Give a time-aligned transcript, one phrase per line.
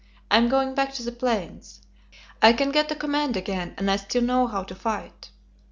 [0.31, 1.81] I am going back to the plains.
[2.41, 5.29] I can get a command again, and I still know how to fight."